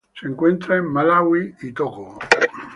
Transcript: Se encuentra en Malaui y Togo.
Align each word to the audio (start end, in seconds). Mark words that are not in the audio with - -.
Se 0.19 0.27
encuentra 0.27 0.77
en 0.77 0.87
Malaui 0.87 1.53
y 1.61 1.71
Togo. 1.73 2.17